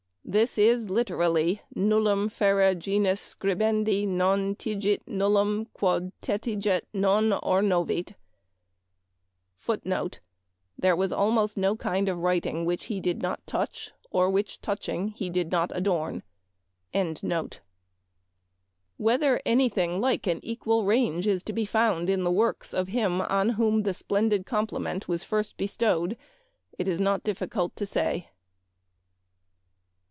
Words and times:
This 0.23 0.57
is 0.57 0.89
literally" 0.89 1.61
nullum 1.75 2.29
fere 2.31 2.73
genus 2.73 3.35
scribendi 3.35 4.07
non 4.07 4.55
tigit 4.55 5.01
nullum 5.05 5.65
quod 5.73 6.13
tetiget 6.21 6.83
non 6.93 7.31
ornovit* 7.31 8.13
Whether 9.65 9.81
any 9.83 10.07
thing 10.07 10.19
*" 10.33 10.63
There 10.79 10.95
was 10.95 11.11
almost 11.11 11.57
no 11.57 11.75
kind 11.75 12.07
of 12.07 12.19
writing 12.19 12.63
which 12.63 12.85
he 12.85 13.01
did 13.01 13.21
not 13.21 13.45
touch, 13.45 13.91
or 14.09 14.29
which, 14.29 14.61
touching, 14.61 15.09
he 15.09 15.29
did 15.29 15.51
not 15.51 15.71
adorn." 15.75 16.23
294 16.93 17.27
Memoir 17.27 17.39
of 17.43 17.45
Washington 19.41 19.51
Irving. 19.51 19.99
like 20.01 20.27
an 20.27 20.39
equal 20.43 20.85
range 20.85 21.27
is 21.27 21.43
to 21.43 21.51
be 21.51 21.65
found 21.65 22.09
in 22.09 22.23
the 22.23 22.31
works 22.31 22.73
of 22.73 22.87
him 22.87 23.19
on 23.19 23.49
whom 23.49 23.83
the 23.83 23.93
splendid 23.93 24.45
compli 24.45 24.79
ment 24.79 25.09
was 25.09 25.25
first 25.25 25.57
bestowed 25.57 26.15
it 26.79 26.87
is 26.87 27.01
not 27.01 27.23
difficult 27.23 27.75
to 27.75 27.85
say." 27.85 28.27